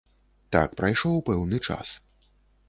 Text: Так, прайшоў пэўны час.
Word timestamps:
Так, 0.55 0.73
прайшоў 0.79 1.21
пэўны 1.29 1.61
час. 1.67 1.93